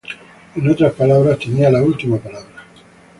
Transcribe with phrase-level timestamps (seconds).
[0.55, 2.63] En otras palabras, tenía la última palabra.